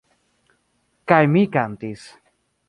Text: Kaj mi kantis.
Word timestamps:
Kaj 1.13 1.21
mi 1.35 1.45
kantis. 1.59 2.09